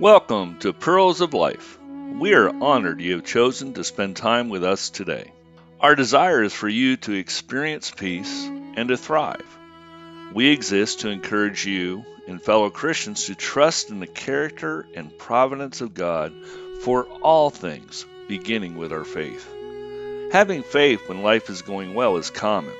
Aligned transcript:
Welcome 0.00 0.60
to 0.60 0.72
Pearls 0.72 1.20
of 1.22 1.34
Life. 1.34 1.76
We 2.20 2.32
are 2.34 2.54
honored 2.62 3.00
you 3.00 3.14
have 3.14 3.24
chosen 3.24 3.74
to 3.74 3.82
spend 3.82 4.16
time 4.16 4.48
with 4.48 4.62
us 4.62 4.90
today. 4.90 5.32
Our 5.80 5.96
desire 5.96 6.40
is 6.44 6.52
for 6.52 6.68
you 6.68 6.96
to 6.98 7.14
experience 7.14 7.90
peace 7.90 8.46
and 8.46 8.90
to 8.90 8.96
thrive. 8.96 9.58
We 10.32 10.50
exist 10.50 11.00
to 11.00 11.08
encourage 11.08 11.66
you 11.66 12.04
and 12.28 12.40
fellow 12.40 12.70
Christians 12.70 13.24
to 13.24 13.34
trust 13.34 13.90
in 13.90 13.98
the 13.98 14.06
character 14.06 14.86
and 14.94 15.18
providence 15.18 15.80
of 15.80 15.94
God 15.94 16.32
for 16.82 17.02
all 17.20 17.50
things, 17.50 18.06
beginning 18.28 18.76
with 18.76 18.92
our 18.92 19.04
faith. 19.04 19.52
Having 20.30 20.62
faith 20.62 21.08
when 21.08 21.24
life 21.24 21.50
is 21.50 21.62
going 21.62 21.94
well 21.94 22.18
is 22.18 22.30
common, 22.30 22.74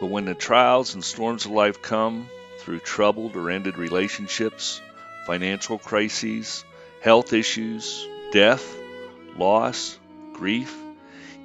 but 0.00 0.10
when 0.10 0.26
the 0.26 0.34
trials 0.34 0.92
and 0.92 1.02
storms 1.02 1.46
of 1.46 1.52
life 1.52 1.80
come 1.80 2.28
through 2.58 2.80
troubled 2.80 3.36
or 3.36 3.48
ended 3.48 3.78
relationships, 3.78 4.82
financial 5.26 5.78
crises, 5.78 6.64
health 7.00 7.32
issues, 7.32 8.06
death, 8.32 8.76
loss, 9.36 9.98
grief, 10.32 10.76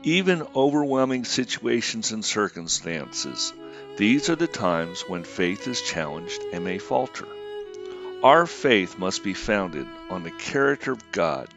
even 0.04 0.46
overwhelming 0.56 1.26
situations 1.26 2.12
and 2.12 2.24
circumstances, 2.24 3.54
these 3.98 4.30
are 4.30 4.36
the 4.36 4.48
times 4.48 5.02
when 5.08 5.24
faith 5.24 5.68
is 5.68 5.82
challenged 5.82 6.42
and 6.54 6.64
may 6.64 6.78
falter. 6.78 7.28
Our 8.24 8.46
faith 8.48 8.98
must 8.98 9.24
be 9.24 9.34
founded 9.34 9.88
on 10.10 10.24
the 10.24 10.32
character 10.32 10.92
of 10.92 11.12
God 11.12 11.48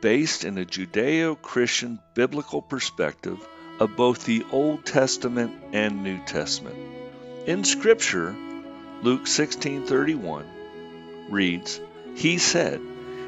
based 0.00 0.44
in 0.44 0.58
a 0.58 0.64
Judeo 0.64 1.40
Christian 1.40 1.98
biblical 2.14 2.62
perspective 2.62 3.38
of 3.78 3.96
both 3.96 4.24
the 4.24 4.44
Old 4.50 4.84
Testament 4.84 5.52
and 5.72 6.02
New 6.02 6.18
Testament. 6.24 6.76
In 7.46 7.64
Scripture, 7.64 8.34
Luke 9.02 9.24
16:31 9.24 10.44
reads, 11.30 11.80
He 12.14 12.38
said, 12.38 12.80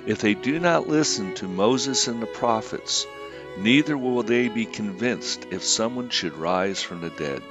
If 0.06 0.18
they 0.18 0.34
do 0.34 0.58
not 0.58 0.88
listen 0.88 1.34
to 1.36 1.48
Moses 1.48 2.08
and 2.08 2.20
the 2.20 2.26
prophets, 2.26 3.06
neither 3.58 3.96
will 3.96 4.22
they 4.22 4.48
be 4.48 4.66
convinced 4.66 5.46
if 5.50 5.62
someone 5.62 6.10
should 6.10 6.36
rise 6.36 6.82
from 6.82 7.00
the 7.00 7.10
dead. 7.10 7.42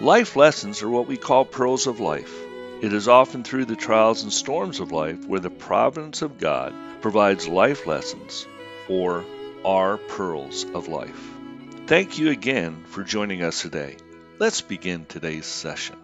Life 0.00 0.36
lessons 0.36 0.82
are 0.82 0.88
what 0.88 1.08
we 1.08 1.16
call 1.16 1.44
pearls 1.44 1.86
of 1.86 2.00
life. 2.00 2.32
It 2.80 2.92
is 2.92 3.08
often 3.08 3.42
through 3.42 3.64
the 3.64 3.74
trials 3.74 4.22
and 4.22 4.32
storms 4.32 4.78
of 4.78 4.92
life 4.92 5.26
where 5.26 5.40
the 5.40 5.50
providence 5.50 6.22
of 6.22 6.38
God 6.38 6.72
provides 7.00 7.48
life 7.48 7.86
lessons 7.86 8.46
or 8.88 9.24
our 9.64 9.96
pearls 9.96 10.64
of 10.72 10.86
life. 10.86 11.20
Thank 11.86 12.18
you 12.18 12.30
again 12.30 12.84
for 12.86 13.02
joining 13.02 13.42
us 13.42 13.62
today. 13.62 13.96
Let's 14.38 14.60
begin 14.60 15.06
today's 15.06 15.46
session. 15.46 15.96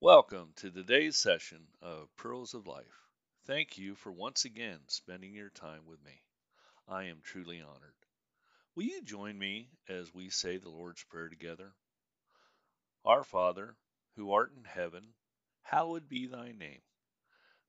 Welcome 0.00 0.52
to 0.58 0.70
today's 0.70 1.16
session 1.16 1.66
of 1.82 2.14
Pearls 2.14 2.54
of 2.54 2.68
Life. 2.68 3.08
Thank 3.46 3.78
you 3.78 3.96
for 3.96 4.12
once 4.12 4.44
again 4.44 4.78
spending 4.86 5.34
your 5.34 5.50
time 5.50 5.86
with 5.86 6.00
me. 6.04 6.22
I 6.86 7.06
am 7.06 7.20
truly 7.20 7.60
honored. 7.60 7.96
Will 8.76 8.84
you 8.84 9.02
join 9.02 9.36
me 9.36 9.70
as 9.88 10.14
we 10.14 10.30
say 10.30 10.56
the 10.56 10.68
Lord's 10.68 11.02
Prayer 11.02 11.28
together? 11.28 11.72
Our 13.04 13.24
Father, 13.24 13.74
who 14.14 14.30
art 14.30 14.52
in 14.56 14.62
heaven, 14.62 15.14
hallowed 15.62 16.08
be 16.08 16.28
thy 16.28 16.52
name. 16.52 16.82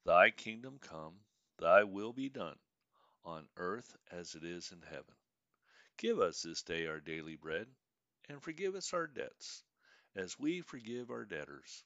Thy 0.05 0.29
kingdom 0.29 0.77
come, 0.77 1.15
thy 1.57 1.83
will 1.83 2.13
be 2.13 2.29
done, 2.29 2.59
on 3.25 3.49
earth 3.57 3.97
as 4.11 4.35
it 4.35 4.43
is 4.43 4.71
in 4.71 4.83
heaven. 4.83 5.15
Give 5.97 6.19
us 6.19 6.43
this 6.43 6.61
day 6.61 6.85
our 6.85 6.99
daily 6.99 7.37
bread, 7.37 7.65
and 8.29 8.39
forgive 8.39 8.75
us 8.75 8.93
our 8.93 9.07
debts, 9.07 9.63
as 10.15 10.37
we 10.37 10.61
forgive 10.61 11.09
our 11.09 11.25
debtors 11.25 11.83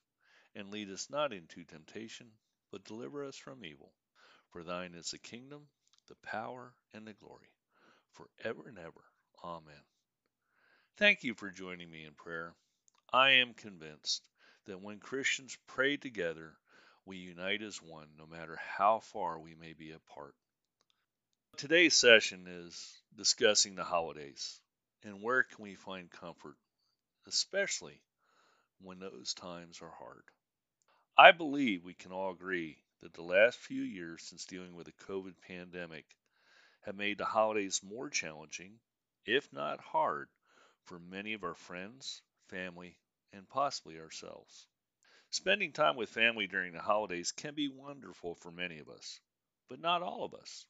and 0.56 0.72
lead 0.72 0.90
us 0.90 1.10
not 1.10 1.34
into 1.34 1.64
temptation, 1.64 2.28
but 2.72 2.84
deliver 2.84 3.26
us 3.26 3.38
from 3.38 3.66
evil. 3.66 3.92
For 4.52 4.64
thine 4.64 4.94
is 4.94 5.12
the 5.12 5.18
kingdom, 5.18 5.68
the 6.08 6.16
power, 6.16 6.74
and 6.94 7.08
the 7.08 7.14
glory, 7.14 7.52
for 8.12 8.28
ever 8.44 8.68
and 8.68 8.78
ever. 8.78 9.04
Amen. 9.44 9.84
Thank 10.98 11.24
you 11.24 11.34
for 11.34 11.50
joining 11.50 11.90
me 11.90 12.06
in 12.06 12.14
prayer. 12.14 12.54
I 13.12 13.32
am 13.32 13.54
convinced 13.54 14.28
that 14.66 14.82
when 14.82 15.00
Christians 15.00 15.58
pray 15.68 15.98
together, 15.98 16.54
we 17.06 17.18
unite 17.18 17.62
as 17.62 17.82
one, 17.82 18.08
no 18.18 18.26
matter 18.26 18.56
how 18.56 19.00
far 19.00 19.40
we 19.40 19.56
may 19.56 19.74
be 19.74 19.92
apart. 19.92 20.36
Today's 21.58 21.96
session 21.96 22.48
is 22.48 23.02
discussing 23.16 23.76
the 23.76 23.84
holidays 23.84 24.60
and 25.04 25.22
where 25.22 25.44
can 25.44 25.64
we 25.64 25.76
find 25.76 26.10
comfort, 26.10 26.56
especially 27.28 28.02
when 28.82 29.00
those 29.00 29.34
times 29.34 29.82
are 29.82 29.92
hard. 29.92 30.24
I 31.18 31.32
believe 31.32 31.84
we 31.84 31.94
can 31.94 32.12
all 32.12 32.32
agree 32.32 32.84
that 33.02 33.14
the 33.14 33.22
last 33.22 33.60
few 33.60 33.84
years 33.84 34.24
since 34.24 34.46
dealing 34.46 34.74
with 34.74 34.88
the 34.88 35.06
COVID 35.06 35.40
pandemic 35.42 36.06
have 36.82 36.96
made 36.96 37.20
the 37.20 37.26
holidays 37.26 37.84
more 37.84 38.10
challenging, 38.10 38.80
if 39.24 39.54
not 39.54 39.80
hard, 39.80 40.28
for 40.86 40.98
many 40.98 41.34
of 41.34 41.44
our 41.44 41.54
friends, 41.54 42.24
family, 42.48 42.98
and 43.32 43.48
possibly 43.48 44.00
ourselves. 44.00 44.66
Spending 45.30 45.72
time 45.72 45.96
with 45.96 46.10
family 46.10 46.48
during 46.48 46.74
the 46.74 46.82
holidays 46.82 47.32
can 47.32 47.54
be 47.54 47.68
wonderful 47.68 48.34
for 48.34 48.52
many 48.52 48.80
of 48.80 48.90
us, 48.90 49.20
but 49.70 49.80
not 49.80 50.02
all 50.02 50.24
of 50.24 50.34
us. 50.34 50.66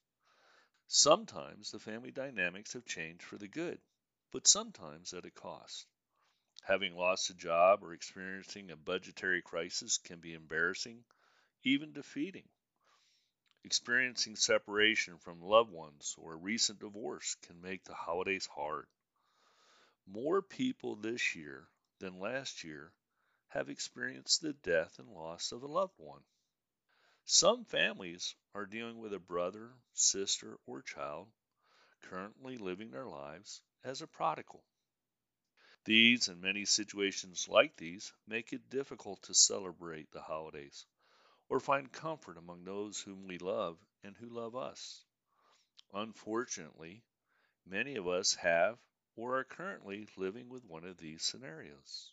Sometimes 0.88 1.72
the 1.72 1.80
family 1.80 2.12
dynamics 2.12 2.74
have 2.74 2.86
changed 2.86 3.24
for 3.24 3.38
the 3.38 3.48
good, 3.48 3.80
but 4.32 4.46
sometimes 4.46 5.14
at 5.14 5.26
a 5.26 5.32
cost. 5.32 5.88
Having 6.62 6.96
lost 6.96 7.30
a 7.30 7.34
job 7.34 7.84
or 7.84 7.94
experiencing 7.94 8.72
a 8.72 8.78
budgetary 8.78 9.42
crisis 9.42 9.98
can 9.98 10.20
be 10.20 10.34
embarrassing, 10.34 11.04
even 11.64 11.92
defeating. 11.92 12.48
Experiencing 13.64 14.36
separation 14.36 15.18
from 15.18 15.42
loved 15.42 15.72
ones 15.72 16.16
or 16.18 16.34
a 16.34 16.38
recent 16.38 16.80
divorce 16.80 17.36
can 17.42 17.62
make 17.62 17.84
the 17.84 17.94
holidays 17.94 18.46
hard. 18.46 18.88
More 20.06 20.42
people 20.42 20.96
this 20.96 21.36
year 21.36 21.68
than 22.00 22.20
last 22.20 22.64
year 22.64 22.94
have 23.48 23.70
experienced 23.70 24.42
the 24.42 24.54
death 24.54 25.00
and 25.00 25.10
loss 25.10 25.52
of 25.52 25.64
a 25.64 25.68
loved 25.68 25.98
one. 25.98 26.24
Some 27.26 27.64
families 27.66 28.36
are 28.54 28.66
dealing 28.66 29.00
with 29.00 29.14
a 29.14 29.20
brother, 29.20 29.72
sister, 29.94 30.60
or 30.66 30.82
child 30.82 31.32
currently 32.02 32.58
living 32.58 32.92
their 32.92 33.08
lives 33.08 33.62
as 33.84 34.02
a 34.02 34.08
prodigal. 34.08 34.64
These 35.86 36.30
and 36.30 36.42
many 36.42 36.64
situations 36.64 37.50
like 37.50 37.76
these 37.76 38.14
make 38.26 38.54
it 38.54 38.70
difficult 38.70 39.22
to 39.24 39.34
celebrate 39.34 40.12
the 40.12 40.22
holidays 40.22 40.86
or 41.50 41.60
find 41.60 41.92
comfort 41.92 42.38
among 42.38 42.64
those 42.64 43.02
whom 43.02 43.28
we 43.28 43.38
love 43.38 43.78
and 44.02 44.16
who 44.16 44.30
love 44.30 44.56
us. 44.56 45.04
Unfortunately, 45.94 47.04
many 47.66 47.98
of 47.98 48.08
us 48.08 48.36
have 48.36 48.80
or 49.16 49.38
are 49.40 49.44
currently 49.44 50.08
living 50.16 50.48
with 50.48 50.64
one 50.64 50.86
of 50.86 50.98
these 50.98 51.22
scenarios. 51.22 52.10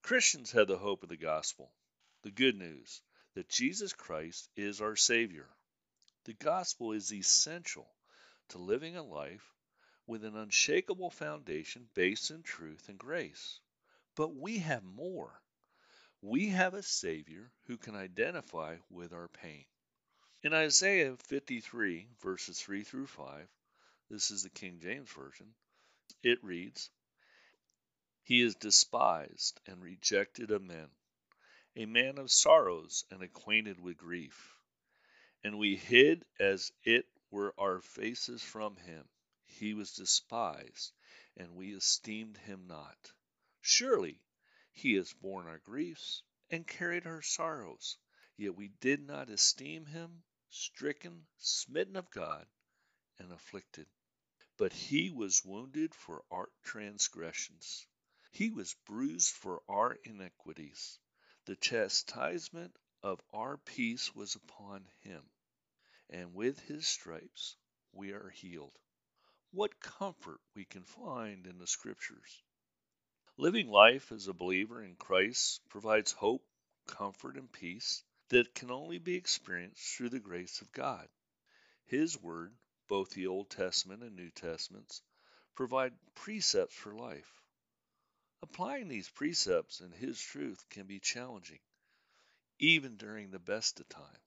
Christians 0.00 0.52
have 0.52 0.68
the 0.68 0.78
hope 0.78 1.02
of 1.02 1.10
the 1.10 1.16
gospel, 1.18 1.70
the 2.22 2.30
good 2.30 2.56
news 2.56 3.02
that 3.34 3.50
Jesus 3.50 3.92
Christ 3.92 4.48
is 4.56 4.80
our 4.80 4.96
Savior. 4.96 5.48
The 6.24 6.32
gospel 6.32 6.92
is 6.92 7.12
essential 7.12 7.88
to 8.48 8.58
living 8.58 8.96
a 8.96 9.02
life 9.02 9.52
with 10.08 10.24
an 10.24 10.36
unshakable 10.36 11.10
foundation 11.10 11.86
based 11.94 12.30
in 12.30 12.42
truth 12.42 12.88
and 12.88 12.98
grace. 12.98 13.60
But 14.16 14.34
we 14.34 14.58
have 14.58 14.82
more. 14.82 15.40
We 16.22 16.48
have 16.48 16.74
a 16.74 16.82
Savior 16.82 17.52
who 17.66 17.76
can 17.76 17.94
identify 17.94 18.78
with 18.90 19.12
our 19.12 19.28
pain. 19.28 19.66
In 20.42 20.54
Isaiah 20.54 21.14
53, 21.26 22.08
verses 22.22 22.58
3 22.58 22.82
through 22.82 23.06
5, 23.06 23.48
this 24.08 24.30
is 24.30 24.42
the 24.42 24.50
King 24.50 24.80
James 24.80 25.10
Version, 25.10 25.54
it 26.22 26.42
reads, 26.42 26.90
He 28.22 28.40
is 28.40 28.54
despised 28.54 29.60
and 29.66 29.82
rejected 29.82 30.50
of 30.50 30.62
men, 30.62 30.88
a 31.76 31.84
man 31.84 32.18
of 32.18 32.30
sorrows 32.30 33.04
and 33.10 33.22
acquainted 33.22 33.78
with 33.78 33.98
grief. 33.98 34.58
And 35.44 35.58
we 35.58 35.76
hid 35.76 36.24
as 36.40 36.72
it 36.82 37.06
were 37.30 37.54
our 37.58 37.80
faces 37.80 38.42
from 38.42 38.76
him. 38.76 39.04
He 39.50 39.72
was 39.72 39.94
despised, 39.94 40.92
and 41.34 41.56
we 41.56 41.74
esteemed 41.74 42.36
him 42.36 42.66
not. 42.66 43.14
Surely 43.62 44.20
he 44.72 44.92
has 44.96 45.14
borne 45.14 45.46
our 45.46 45.56
griefs 45.58 46.22
and 46.50 46.66
carried 46.66 47.06
our 47.06 47.22
sorrows. 47.22 47.96
Yet 48.36 48.54
we 48.56 48.68
did 48.68 49.00
not 49.00 49.30
esteem 49.30 49.86
him 49.86 50.22
stricken, 50.50 51.26
smitten 51.38 51.96
of 51.96 52.10
God, 52.10 52.46
and 53.18 53.32
afflicted. 53.32 53.88
But 54.58 54.74
he 54.74 55.08
was 55.08 55.42
wounded 55.42 55.94
for 55.94 56.26
our 56.30 56.50
transgressions, 56.62 57.86
he 58.30 58.50
was 58.50 58.74
bruised 58.84 59.32
for 59.32 59.62
our 59.66 59.94
iniquities. 60.04 60.98
The 61.46 61.56
chastisement 61.56 62.76
of 63.02 63.22
our 63.32 63.56
peace 63.56 64.14
was 64.14 64.34
upon 64.34 64.90
him, 65.00 65.22
and 66.10 66.34
with 66.34 66.60
his 66.60 66.86
stripes 66.86 67.56
we 67.92 68.12
are 68.12 68.28
healed. 68.28 68.78
What 69.50 69.80
comfort 69.80 70.42
we 70.54 70.66
can 70.66 70.84
find 70.84 71.46
in 71.46 71.56
the 71.56 71.66
Scriptures! 71.66 72.42
Living 73.38 73.70
life 73.70 74.12
as 74.12 74.28
a 74.28 74.34
believer 74.34 74.82
in 74.82 74.94
Christ 74.94 75.66
provides 75.70 76.12
hope, 76.12 76.46
comfort, 76.86 77.38
and 77.38 77.50
peace 77.50 78.04
that 78.28 78.54
can 78.54 78.70
only 78.70 78.98
be 78.98 79.14
experienced 79.14 79.96
through 79.96 80.10
the 80.10 80.20
grace 80.20 80.60
of 80.60 80.70
God. 80.72 81.08
His 81.86 82.18
Word, 82.18 82.54
both 82.88 83.08
the 83.14 83.26
Old 83.26 83.48
Testament 83.48 84.02
and 84.02 84.14
New 84.14 84.30
Testaments, 84.30 85.00
provide 85.54 85.94
precepts 86.14 86.74
for 86.74 86.94
life. 86.94 87.42
Applying 88.42 88.88
these 88.88 89.08
precepts 89.08 89.80
and 89.80 89.94
His 89.94 90.20
truth 90.20 90.68
can 90.68 90.86
be 90.86 91.00
challenging, 91.00 91.60
even 92.58 92.98
during 92.98 93.30
the 93.30 93.38
best 93.38 93.80
of 93.80 93.88
times. 93.88 94.18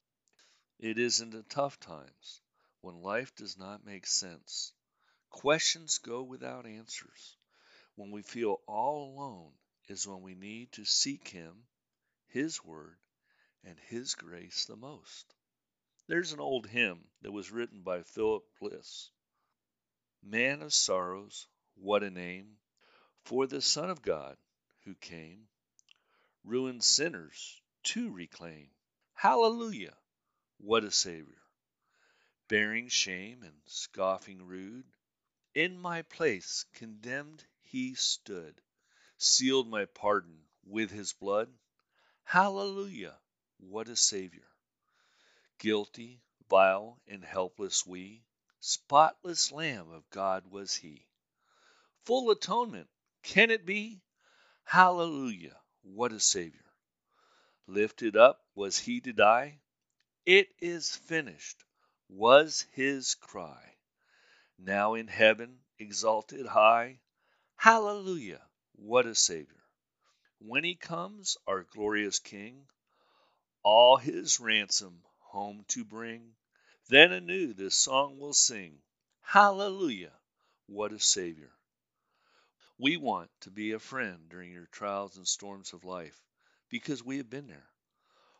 It 0.79 0.97
is 0.97 1.21
in 1.21 1.29
the 1.29 1.43
tough 1.43 1.79
times, 1.79 2.41
when 2.81 3.03
life 3.03 3.35
does 3.35 3.55
not 3.55 3.85
make 3.85 4.07
sense, 4.07 4.73
questions 5.31 5.97
go 5.97 6.21
without 6.21 6.67
answers, 6.67 7.37
when 7.95 8.11
we 8.11 8.21
feel 8.21 8.61
all 8.67 9.11
alone 9.11 9.51
is 9.87 10.07
when 10.07 10.21
we 10.21 10.35
need 10.35 10.71
to 10.71 10.85
seek 10.85 11.27
Him, 11.27 11.65
His 12.27 12.63
Word, 12.63 12.97
and 13.63 13.79
His 13.79 14.13
grace 14.13 14.65
the 14.65 14.75
most. 14.75 15.33
There's 16.07 16.33
an 16.33 16.39
old 16.39 16.67
hymn 16.67 17.07
that 17.21 17.31
was 17.31 17.51
written 17.51 17.81
by 17.81 18.03
Philip 18.03 18.43
Bliss 18.59 19.09
Man 20.21 20.61
of 20.61 20.73
sorrows, 20.73 21.47
what 21.75 22.03
a 22.03 22.11
name 22.11 22.57
for 23.23 23.47
the 23.47 23.61
Son 23.61 23.89
of 23.89 24.01
God 24.01 24.37
who 24.83 24.93
came, 24.95 25.47
ruined 26.43 26.83
sinners 26.83 27.61
to 27.83 28.11
reclaim. 28.11 28.69
Hallelujah! 29.13 29.97
What 30.57 30.83
a 30.83 30.91
Savior! 30.91 31.41
Bearing 32.47 32.87
shame 32.89 33.43
and 33.43 33.55
scoffing 33.65 34.43
rude, 34.43 34.85
in 35.53 35.77
my 35.77 36.01
place 36.03 36.65
condemned 36.73 37.45
he 37.61 37.93
stood, 37.93 38.61
sealed 39.17 39.67
my 39.67 39.83
pardon 39.85 40.47
with 40.63 40.89
his 40.91 41.13
blood. 41.13 41.53
Hallelujah! 42.23 43.19
What 43.57 43.89
a 43.89 43.95
Savior! 43.95 44.47
Guilty, 45.57 46.21
vile, 46.49 47.01
and 47.05 47.23
helpless 47.23 47.85
we, 47.85 48.23
spotless 48.61 49.51
Lamb 49.51 49.89
of 49.91 50.09
God 50.09 50.47
was 50.47 50.75
he. 50.75 51.05
Full 52.05 52.31
atonement, 52.31 52.89
can 53.21 53.51
it 53.51 53.65
be? 53.65 54.01
Hallelujah! 54.63 55.59
What 55.81 56.13
a 56.13 56.19
Savior! 56.19 56.71
Lifted 57.67 58.15
up 58.15 58.45
was 58.55 58.79
he 58.79 59.01
to 59.01 59.11
die. 59.11 59.59
It 60.25 60.55
is 60.59 60.95
finished, 60.95 61.63
was 62.07 62.61
his 62.71 63.15
cry. 63.15 63.75
Now 64.63 64.93
in 64.93 65.07
heaven, 65.07 65.63
exalted 65.79 66.45
high, 66.45 66.99
Hallelujah! 67.55 68.47
What 68.73 69.07
a 69.07 69.15
Savior! 69.15 69.63
When 70.37 70.63
he 70.63 70.75
comes, 70.75 71.35
our 71.47 71.63
glorious 71.63 72.19
King, 72.19 72.67
all 73.63 73.97
his 73.97 74.39
ransom 74.39 75.03
home 75.17 75.65
to 75.69 75.83
bring, 75.83 76.35
then 76.89 77.11
anew 77.11 77.55
this 77.55 77.75
song 77.75 78.19
we'll 78.19 78.35
sing 78.35 78.83
Hallelujah! 79.21 80.13
What 80.67 80.93
a 80.93 80.99
Savior! 80.99 81.51
We 82.77 82.97
want 82.97 83.31
to 83.39 83.49
be 83.49 83.71
a 83.71 83.79
friend 83.79 84.29
during 84.29 84.51
your 84.51 84.67
trials 84.67 85.17
and 85.17 85.27
storms 85.27 85.73
of 85.73 85.85
life 85.85 86.21
because 86.69 87.03
we 87.03 87.17
have 87.17 87.31
been 87.31 87.47
there. 87.47 87.71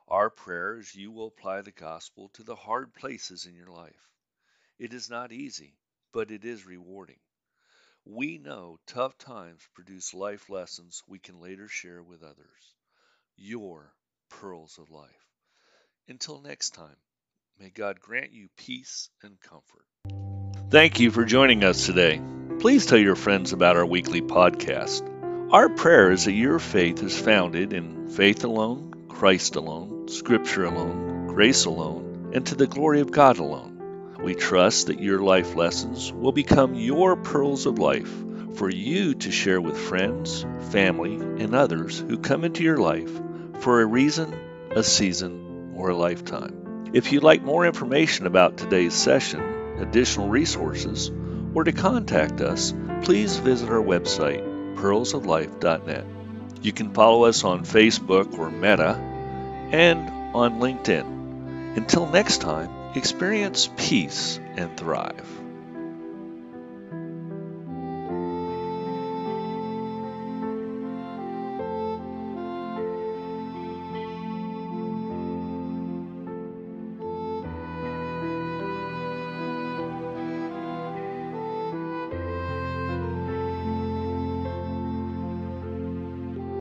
Our 0.07 0.29
prayer 0.29 0.77
is 0.77 0.93
you 0.93 1.11
will 1.11 1.29
apply 1.29 1.61
the 1.61 1.71
gospel 1.71 2.29
to 2.33 2.43
the 2.43 2.55
hard 2.55 2.93
places 2.93 3.47
in 3.47 3.55
your 3.55 3.71
life. 3.71 4.07
It 4.77 4.93
is 4.93 5.09
not 5.09 5.31
easy, 5.31 5.79
but 6.13 6.31
it 6.31 6.45
is 6.45 6.65
rewarding. 6.65 7.19
We 8.05 8.37
know 8.37 8.79
tough 8.87 9.17
times 9.17 9.61
produce 9.73 10.13
life 10.13 10.49
lessons 10.49 11.03
we 11.07 11.19
can 11.19 11.39
later 11.39 11.67
share 11.67 12.01
with 12.01 12.23
others. 12.23 12.75
Your 13.37 13.93
pearls 14.29 14.79
of 14.79 14.89
life. 14.89 15.27
Until 16.07 16.41
next 16.41 16.71
time, 16.71 16.97
may 17.59 17.69
God 17.69 17.99
grant 17.99 18.31
you 18.31 18.49
peace 18.57 19.09
and 19.21 19.39
comfort. 19.39 19.85
Thank 20.69 20.99
you 20.99 21.11
for 21.11 21.25
joining 21.25 21.63
us 21.63 21.85
today. 21.85 22.21
Please 22.59 22.85
tell 22.85 22.97
your 22.97 23.15
friends 23.15 23.53
about 23.53 23.75
our 23.75 23.85
weekly 23.85 24.21
podcast. 24.21 25.07
Our 25.51 25.69
prayer 25.69 26.11
is 26.11 26.25
that 26.25 26.31
your 26.31 26.59
faith 26.59 27.03
is 27.03 27.19
founded 27.19 27.73
in 27.73 28.07
faith 28.09 28.43
alone, 28.43 28.93
Christ 29.09 29.55
alone, 29.57 30.07
Scripture 30.07 30.65
alone, 30.65 31.27
grace 31.27 31.65
alone, 31.65 32.31
and 32.33 32.45
to 32.47 32.55
the 32.55 32.67
glory 32.67 33.01
of 33.01 33.11
God 33.11 33.37
alone. 33.37 33.70
We 34.23 34.35
trust 34.35 34.87
that 34.87 35.01
your 35.01 35.19
life 35.19 35.55
lessons 35.55 36.11
will 36.13 36.31
become 36.31 36.75
your 36.75 37.15
pearls 37.15 37.65
of 37.65 37.79
life 37.79 38.11
for 38.55 38.69
you 38.69 39.15
to 39.15 39.31
share 39.31 39.59
with 39.59 39.77
friends, 39.77 40.45
family, 40.69 41.15
and 41.15 41.55
others 41.55 41.99
who 41.99 42.19
come 42.19 42.43
into 42.43 42.63
your 42.63 42.77
life 42.77 43.11
for 43.61 43.81
a 43.81 43.85
reason, 43.85 44.33
a 44.71 44.83
season, 44.83 45.73
or 45.75 45.89
a 45.89 45.97
lifetime. 45.97 46.91
If 46.93 47.11
you'd 47.11 47.23
like 47.23 47.41
more 47.41 47.65
information 47.65 48.27
about 48.27 48.57
today's 48.57 48.93
session, 48.93 49.41
additional 49.79 50.29
resources, 50.29 51.09
or 51.55 51.63
to 51.63 51.71
contact 51.71 52.41
us, 52.41 52.73
please 53.03 53.37
visit 53.37 53.69
our 53.69 53.81
website, 53.81 54.75
pearlsoflife.net. 54.75 56.05
You 56.61 56.71
can 56.71 56.93
follow 56.93 57.23
us 57.23 57.43
on 57.43 57.65
Facebook 57.65 58.37
or 58.37 58.51
Meta 58.51 58.95
and 59.71 60.35
on 60.35 60.59
LinkedIn. 60.59 61.77
Until 61.77 62.05
next 62.07 62.41
time, 62.41 62.69
experience 62.95 63.69
peace 63.77 64.39
and 64.57 64.75
thrive. 64.77 65.40